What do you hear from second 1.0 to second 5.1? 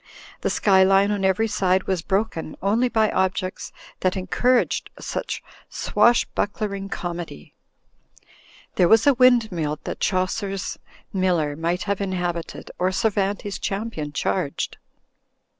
on every side was broken only by objects that encouraged